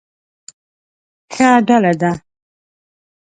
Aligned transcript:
ښه 1.33 1.47
ډله 1.67 1.91
ده. 2.01 2.11